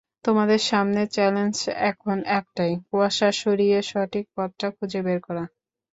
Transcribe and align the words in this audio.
তোমাদের 0.25 0.61
সামনে 0.69 1.01
চ্যালেঞ্জ 1.07 1.55
এখন 1.91 2.17
এটাই—কুয়াশা 2.37 3.29
সরিয়ে 3.41 3.77
সঠিক 3.89 4.25
পথটা 4.35 4.67
খুঁজে 4.75 4.99
বের 5.05 5.19
করা। 5.27 5.43